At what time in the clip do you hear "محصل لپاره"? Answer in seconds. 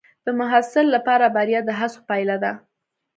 0.39-1.25